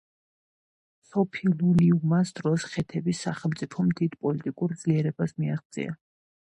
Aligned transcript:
სუფილულიუმას 1.09 2.33
დროს 2.41 2.67
ხეთების 2.73 3.23
სახელმწიფომ 3.29 3.95
დიდ 4.03 4.19
პოლიტიკურ 4.25 4.79
ძლიერებას 4.85 5.41
მიაღწია. 5.43 5.99